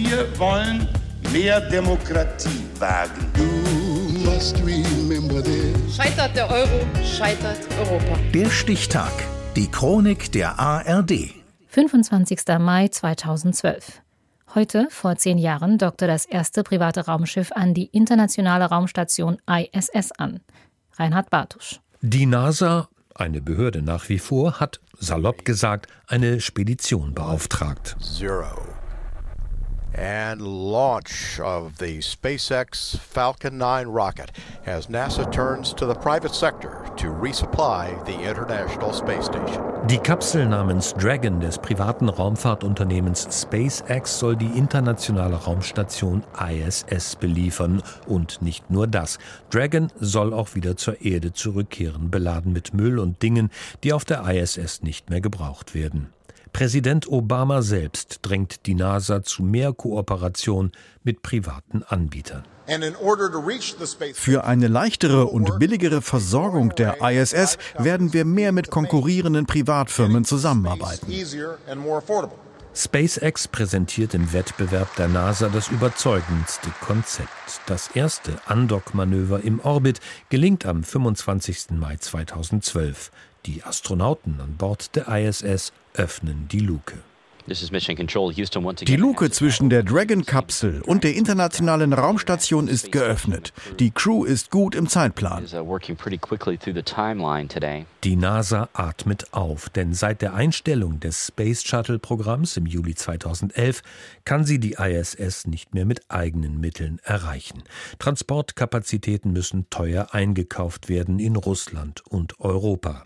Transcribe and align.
Wir 0.00 0.38
wollen 0.38 0.86
mehr 1.32 1.60
Demokratie 1.60 2.62
wagen. 2.78 3.32
Scheitert 5.90 6.36
der 6.36 6.48
Euro, 6.48 6.86
scheitert 7.04 7.58
Europa. 7.80 8.16
Der 8.32 8.48
Stichtag. 8.48 9.10
Die 9.56 9.68
Chronik 9.68 10.30
der 10.30 10.56
ARD. 10.56 11.34
25. 11.66 12.38
Mai 12.60 12.86
2012. 12.86 14.00
Heute, 14.54 14.86
vor 14.88 15.16
zehn 15.16 15.36
Jahren, 15.36 15.78
dockte 15.78 16.06
das 16.06 16.26
erste 16.26 16.62
private 16.62 17.06
Raumschiff 17.06 17.50
an 17.50 17.74
die 17.74 17.86
internationale 17.86 18.66
Raumstation 18.66 19.38
ISS 19.50 20.12
an. 20.12 20.38
Reinhard 20.96 21.28
Bartusch. 21.28 21.80
Die 22.02 22.26
NASA, 22.26 22.88
eine 23.16 23.40
Behörde 23.40 23.82
nach 23.82 24.08
wie 24.08 24.20
vor, 24.20 24.60
hat, 24.60 24.78
salopp 24.96 25.44
gesagt, 25.44 25.88
eine 26.06 26.40
Spedition 26.40 27.14
beauftragt. 27.14 27.96
Zero. 28.00 28.67
And 29.94 30.40
launch 30.40 31.40
of 31.40 31.78
the 31.78 31.98
SpaceX 31.98 32.98
Falcon 32.98 33.58
9 33.58 33.86
rocket 33.88 34.30
as 34.66 34.86
NASA 34.88 35.30
turns 35.30 35.72
to 35.74 35.86
the 35.86 35.94
private 35.94 36.34
sector 36.34 36.84
to 36.96 37.06
resupply 37.06 38.04
the 38.06 38.18
International 38.22 38.92
Space 38.92 39.26
Station. 39.26 39.62
Die 39.88 39.98
Kapsel 39.98 40.46
namens 40.46 40.92
Dragon 40.94 41.40
des 41.40 41.58
privaten 41.58 42.08
Raumfahrtunternehmens 42.08 43.28
SpaceX 43.30 44.18
soll 44.18 44.36
die 44.36 44.58
internationale 44.58 45.36
Raumstation 45.36 46.22
ISS 46.38 47.16
beliefern. 47.16 47.82
Und 48.06 48.42
nicht 48.42 48.70
nur 48.70 48.86
das. 48.86 49.18
Dragon 49.50 49.90
soll 49.98 50.34
auch 50.34 50.54
wieder 50.54 50.76
zur 50.76 51.00
Erde 51.00 51.32
zurückkehren, 51.32 52.10
beladen 52.10 52.52
mit 52.52 52.74
Müll 52.74 52.98
und 52.98 53.22
Dingen, 53.22 53.50
die 53.82 53.92
auf 53.92 54.04
der 54.04 54.28
ISS 54.28 54.82
nicht 54.82 55.08
mehr 55.08 55.20
gebraucht 55.20 55.74
werden. 55.74 56.12
Präsident 56.58 57.06
Obama 57.06 57.62
selbst 57.62 58.18
drängt 58.22 58.66
die 58.66 58.74
NASA 58.74 59.22
zu 59.22 59.44
mehr 59.44 59.72
Kooperation 59.72 60.72
mit 61.04 61.22
privaten 61.22 61.84
Anbietern. 61.84 62.42
Für 64.14 64.42
eine 64.42 64.66
leichtere 64.66 65.26
und 65.26 65.60
billigere 65.60 66.02
Versorgung 66.02 66.74
der 66.74 66.96
ISS 67.00 67.58
werden 67.78 68.12
wir 68.12 68.24
mehr 68.24 68.50
mit 68.50 68.70
konkurrierenden 68.70 69.46
Privatfirmen 69.46 70.24
zusammenarbeiten. 70.24 71.06
SpaceX 72.74 73.48
präsentiert 73.48 74.14
im 74.14 74.32
Wettbewerb 74.32 74.94
der 74.96 75.08
NASA 75.08 75.48
das 75.48 75.68
überzeugendste 75.68 76.70
Konzept. 76.80 77.28
Das 77.66 77.88
erste 77.88 78.32
Andock-Manöver 78.46 79.42
im 79.42 79.60
Orbit 79.60 80.00
gelingt 80.28 80.64
am 80.66 80.84
25. 80.84 81.70
Mai 81.70 81.96
2012. 81.96 83.10
Die 83.46 83.64
Astronauten 83.64 84.40
an 84.40 84.56
Bord 84.56 84.94
der 84.94 85.08
ISS 85.08 85.72
öffnen 85.94 86.48
die 86.48 86.60
Luke. 86.60 86.98
Die 87.48 88.96
Luke 88.96 89.30
zwischen 89.30 89.70
der 89.70 89.82
Dragon-Kapsel 89.82 90.82
und 90.82 91.04
der 91.04 91.14
internationalen 91.14 91.92
Raumstation 91.92 92.68
ist 92.68 92.92
geöffnet. 92.92 93.52
Die 93.78 93.90
Crew 93.90 94.24
ist 94.24 94.50
gut 94.50 94.74
im 94.74 94.86
Zeitplan. 94.88 95.44
Uh, 95.44 95.78
die 98.04 98.16
NASA 98.16 98.68
atmet 98.72 99.32
auf, 99.32 99.68
denn 99.70 99.94
seit 99.94 100.22
der 100.22 100.34
Einstellung 100.34 101.00
des 101.00 101.28
Space 101.28 101.62
Shuttle-Programms 101.64 102.56
im 102.56 102.66
Juli 102.66 102.94
2011 102.94 103.82
kann 104.24 104.44
sie 104.44 104.58
die 104.58 104.72
ISS 104.72 105.46
nicht 105.46 105.74
mehr 105.74 105.84
mit 105.84 106.10
eigenen 106.10 106.60
Mitteln 106.60 107.00
erreichen. 107.02 107.62
Transportkapazitäten 107.98 109.32
müssen 109.32 109.70
teuer 109.70 110.08
eingekauft 110.12 110.88
werden 110.88 111.18
in 111.18 111.36
Russland 111.36 112.02
und 112.06 112.40
Europa. 112.40 113.04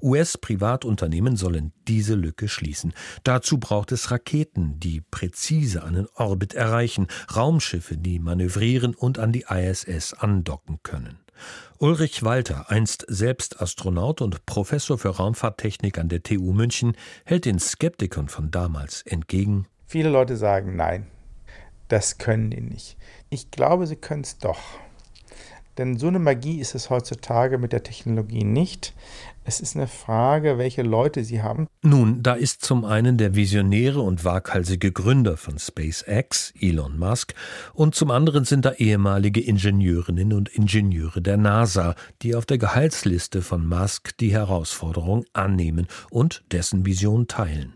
US-Privatunternehmen 0.00 1.36
sollen 1.36 1.72
diese 1.88 2.14
Lücke 2.14 2.48
schließen. 2.48 2.92
Dazu 3.24 3.58
braucht 3.58 3.92
es 3.92 4.10
Raketen, 4.10 4.78
die 4.80 5.00
präzise 5.00 5.84
einen 5.84 6.06
Orbit 6.14 6.54
erreichen, 6.54 7.06
Raumschiffe, 7.34 7.96
die 7.96 8.18
manövrieren 8.18 8.94
und 8.94 9.18
an 9.18 9.32
die 9.32 9.46
ISS 9.48 10.14
andocken 10.14 10.80
können. 10.82 11.18
Ulrich 11.78 12.22
Walter, 12.22 12.70
einst 12.70 13.04
selbst 13.08 13.60
Astronaut 13.60 14.20
und 14.20 14.46
Professor 14.46 14.98
für 14.98 15.08
Raumfahrttechnik 15.08 15.98
an 15.98 16.08
der 16.08 16.22
TU 16.22 16.52
München, 16.52 16.96
hält 17.24 17.44
den 17.44 17.58
Skeptikern 17.58 18.28
von 18.28 18.50
damals 18.50 19.02
entgegen. 19.02 19.66
Viele 19.86 20.08
Leute 20.08 20.36
sagen, 20.36 20.76
nein, 20.76 21.08
das 21.88 22.18
können 22.18 22.50
die 22.50 22.60
nicht. 22.60 22.96
Ich 23.30 23.50
glaube, 23.50 23.86
sie 23.86 23.96
können 23.96 24.22
es 24.22 24.38
doch. 24.38 24.60
Denn 25.78 25.96
so 25.96 26.08
eine 26.08 26.18
Magie 26.18 26.60
ist 26.60 26.74
es 26.74 26.90
heutzutage 26.90 27.56
mit 27.56 27.72
der 27.72 27.82
Technologie 27.82 28.44
nicht. 28.44 28.94
Es 29.44 29.58
ist 29.58 29.74
eine 29.74 29.88
Frage, 29.88 30.56
welche 30.56 30.82
Leute 30.82 31.24
sie 31.24 31.42
haben. 31.42 31.66
Nun, 31.82 32.22
da 32.22 32.34
ist 32.34 32.64
zum 32.64 32.84
einen 32.84 33.18
der 33.18 33.34
visionäre 33.34 34.00
und 34.00 34.24
waghalsige 34.24 34.92
Gründer 34.92 35.36
von 35.36 35.58
SpaceX, 35.58 36.54
Elon 36.60 36.96
Musk, 36.96 37.34
und 37.74 37.96
zum 37.96 38.12
anderen 38.12 38.44
sind 38.44 38.64
da 38.64 38.72
ehemalige 38.74 39.40
Ingenieurinnen 39.40 40.32
und 40.32 40.48
Ingenieure 40.48 41.20
der 41.20 41.38
NASA, 41.38 41.96
die 42.22 42.36
auf 42.36 42.46
der 42.46 42.58
Gehaltsliste 42.58 43.42
von 43.42 43.66
Musk 43.66 44.16
die 44.18 44.32
Herausforderung 44.32 45.24
annehmen 45.32 45.88
und 46.10 46.44
dessen 46.52 46.86
Vision 46.86 47.26
teilen. 47.26 47.72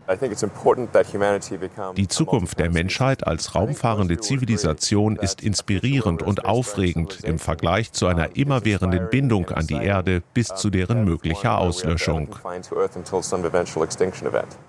Die 1.97 2.07
Zukunft 2.07 2.59
der 2.59 2.71
Menschheit 2.71 3.27
als 3.27 3.55
raumfahrende 3.55 4.17
Zivilisation 4.19 5.17
ist 5.17 5.41
inspirierend 5.41 6.23
und 6.23 6.45
aufregend 6.45 7.25
im 7.25 7.39
Vergleich 7.39 7.86
zu 7.91 8.07
einer 8.07 8.35
immerwährenden 8.35 9.09
Bindung 9.09 9.49
an 9.49 9.67
die 9.67 9.75
Erde 9.75 10.21
bis 10.33 10.47
zu 10.47 10.69
deren 10.69 11.03
möglicher 11.03 11.57
Auslöschung. 11.57 12.35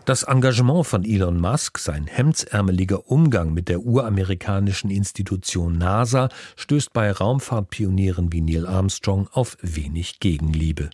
Das 0.04 0.22
Engagement 0.22 0.86
von 0.86 1.04
Elon 1.04 1.40
Musk, 1.40 1.78
sein 1.78 2.06
hemdsärmeliger 2.06 3.10
Umgang 3.10 3.52
mit 3.52 3.68
der 3.68 3.80
uramerikanischen 3.80 4.90
Institution 4.90 5.78
NASA, 5.78 6.28
stößt 6.56 6.92
bei 6.92 7.10
Raumfahrtpionieren 7.10 8.32
wie 8.32 8.40
Neil 8.40 8.66
Armstrong 8.66 9.28
auf 9.32 9.56
wenig 9.62 10.20
Gegenliebe. 10.20 10.90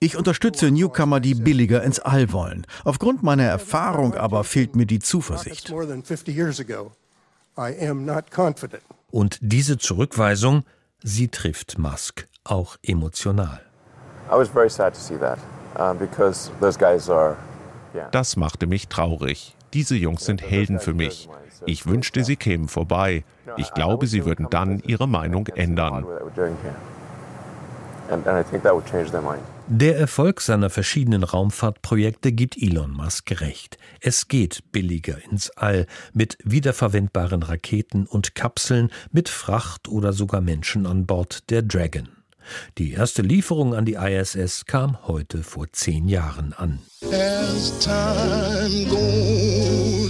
Ich 0.00 0.16
unterstütze 0.16 0.70
Newcomer, 0.70 1.20
die 1.20 1.34
billiger 1.34 1.82
ins 1.82 1.98
All 1.98 2.30
wollen. 2.30 2.66
Aufgrund 2.84 3.22
meiner 3.22 3.44
Erfahrung 3.44 4.14
aber 4.14 4.44
fehlt 4.44 4.76
mir 4.76 4.84
die 4.84 4.98
Zuversicht. 4.98 5.72
Und 9.10 9.38
diese 9.40 9.78
Zurückweisung 9.78 10.64
Sie 11.08 11.28
trifft 11.28 11.78
Musk 11.78 12.26
auch 12.42 12.76
emotional. 12.82 13.60
Das 18.10 18.36
machte 18.36 18.66
mich 18.66 18.88
traurig. 18.88 19.54
Diese 19.72 19.94
Jungs 19.94 20.24
sind 20.24 20.42
Helden 20.42 20.80
für 20.80 20.94
mich. 20.94 21.28
Ich 21.64 21.86
wünschte, 21.86 22.24
sie 22.24 22.34
kämen 22.34 22.66
vorbei. 22.66 23.24
Ich 23.56 23.72
glaube, 23.72 24.08
sie 24.08 24.24
würden 24.24 24.48
dann 24.50 24.80
ihre 24.80 25.06
Meinung 25.06 25.46
ändern. 25.46 26.04
Der 29.68 29.98
Erfolg 29.98 30.42
seiner 30.42 30.70
verschiedenen 30.70 31.24
Raumfahrtprojekte 31.24 32.30
gibt 32.30 32.56
Elon 32.56 32.92
Musk 32.92 33.40
recht. 33.40 33.78
Es 34.00 34.28
geht 34.28 34.62
billiger 34.70 35.16
ins 35.28 35.50
All 35.50 35.86
mit 36.12 36.38
wiederverwendbaren 36.44 37.42
Raketen 37.42 38.06
und 38.06 38.36
Kapseln, 38.36 38.90
mit 39.10 39.28
Fracht 39.28 39.88
oder 39.88 40.12
sogar 40.12 40.40
Menschen 40.40 40.86
an 40.86 41.04
Bord 41.04 41.50
der 41.50 41.62
Dragon. 41.62 42.08
Die 42.78 42.92
erste 42.92 43.22
Lieferung 43.22 43.74
an 43.74 43.84
die 43.84 43.94
ISS 43.94 44.66
kam 44.66 45.04
heute 45.08 45.42
vor 45.42 45.66
zehn 45.72 46.06
Jahren 46.06 46.52
an. 46.52 46.78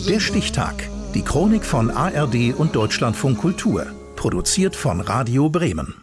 Der 0.06 0.20
Stichtag. 0.20 0.86
Die 1.14 1.22
Chronik 1.22 1.64
von 1.64 1.90
ARD 1.90 2.52
und 2.54 2.76
Deutschlandfunk 2.76 3.38
Kultur. 3.38 3.86
Produziert 4.16 4.76
von 4.76 5.00
Radio 5.00 5.48
Bremen. 5.48 5.94